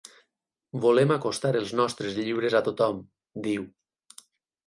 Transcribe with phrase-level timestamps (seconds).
[0.85, 2.97] Volem acostar els nostres llibres a tothom,
[3.49, 3.67] diu.